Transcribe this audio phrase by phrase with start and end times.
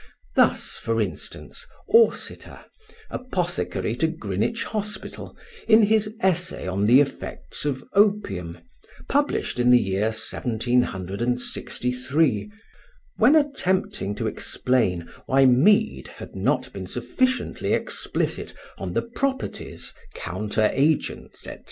[0.35, 1.63] Thus, for instance,
[1.93, 2.61] Awsiter,
[3.11, 8.57] apothecary to Greenwich Hospital, in his "Essay on the Effects of Opium"
[9.07, 12.49] (published in the year 1763),
[13.17, 21.41] when attempting to explain why Mead had not been sufficiently explicit on the properties, counteragents,
[21.41, 21.57] &c.